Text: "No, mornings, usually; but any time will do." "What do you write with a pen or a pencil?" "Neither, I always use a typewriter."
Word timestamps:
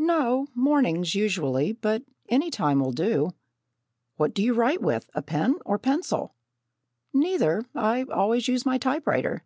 "No, 0.00 0.48
mornings, 0.56 1.14
usually; 1.14 1.70
but 1.72 2.02
any 2.28 2.50
time 2.50 2.80
will 2.80 2.90
do." 2.90 3.30
"What 4.16 4.34
do 4.34 4.42
you 4.42 4.52
write 4.52 4.82
with 4.82 5.08
a 5.14 5.22
pen 5.22 5.54
or 5.64 5.76
a 5.76 5.78
pencil?" 5.78 6.34
"Neither, 7.14 7.64
I 7.76 8.02
always 8.10 8.48
use 8.48 8.66
a 8.66 8.76
typewriter." 8.80 9.44